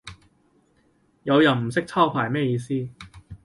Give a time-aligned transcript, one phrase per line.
[1.21, 2.89] 有人唔識抄牌咩意思